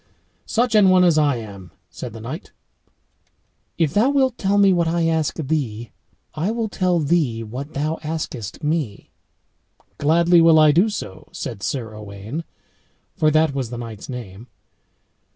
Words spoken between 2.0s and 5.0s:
the knight. "If thou wilt tell me what